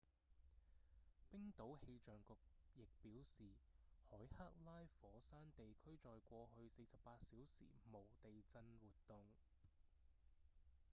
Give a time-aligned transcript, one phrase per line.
[1.29, 2.33] 冰島氣象局
[2.73, 3.43] 亦表示
[4.09, 6.87] 海克拉火山地區在過去48
[7.19, 9.25] 小時無地震活動